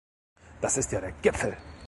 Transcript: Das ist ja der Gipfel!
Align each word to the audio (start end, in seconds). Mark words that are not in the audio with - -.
Das 0.61 0.77
ist 0.77 0.91
ja 0.93 0.99
der 0.99 1.11
Gipfel! 1.11 1.55